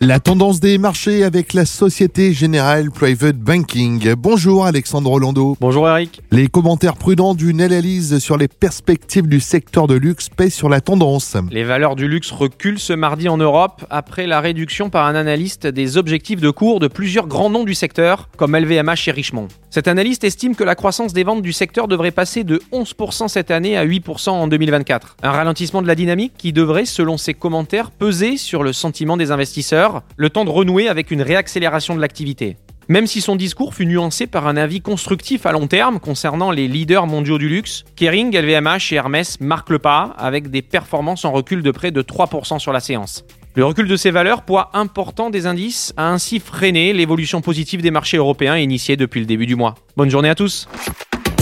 [0.00, 4.14] La tendance des marchés avec la Société Générale Private Banking.
[4.14, 5.56] Bonjour Alexandre Rolando.
[5.60, 6.22] Bonjour Eric.
[6.30, 10.80] Les commentaires prudents d'une analyse sur les perspectives du secteur de luxe pèsent sur la
[10.80, 11.36] tendance.
[11.50, 15.66] Les valeurs du luxe reculent ce mardi en Europe après la réduction par un analyste
[15.66, 19.48] des objectifs de cours de plusieurs grands noms du secteur comme LVMH et Richemont.
[19.70, 23.50] Cet analyste estime que la croissance des ventes du secteur devrait passer de 11% cette
[23.50, 25.16] année à 8% en 2024.
[25.24, 29.30] Un ralentissement de la dynamique qui devrait, selon ses commentaires, peser sur le sentiment des
[29.32, 32.56] investisseurs le temps de renouer avec une réaccélération de l'activité.
[32.90, 36.68] Même si son discours fut nuancé par un avis constructif à long terme concernant les
[36.68, 41.32] leaders mondiaux du luxe, Kering, LVMH et Hermès marquent le pas avec des performances en
[41.32, 43.24] recul de près de 3% sur la séance.
[43.56, 47.90] Le recul de ces valeurs, poids important des indices, a ainsi freiné l'évolution positive des
[47.90, 49.74] marchés européens initiée depuis le début du mois.
[49.96, 50.66] Bonne journée à tous.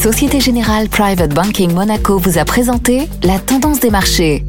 [0.00, 4.44] Société Générale Private Banking Monaco vous a présenté la tendance des marchés.